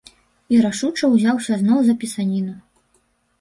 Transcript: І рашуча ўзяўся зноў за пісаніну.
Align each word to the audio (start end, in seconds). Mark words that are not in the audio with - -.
І 0.53 0.61
рашуча 0.65 1.09
ўзяўся 1.15 1.59
зноў 1.61 1.79
за 1.91 1.95
пісаніну. 2.05 2.57